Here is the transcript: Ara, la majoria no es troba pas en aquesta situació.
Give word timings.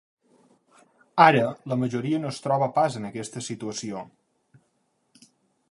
Ara, 1.25 1.43
la 1.73 1.77
majoria 1.83 2.21
no 2.23 2.31
es 2.35 2.41
troba 2.47 2.69
pas 2.79 2.99
en 3.01 3.07
aquesta 3.11 3.45
situació. 3.49 4.03